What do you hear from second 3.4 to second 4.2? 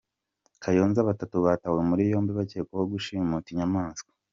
inyamaswa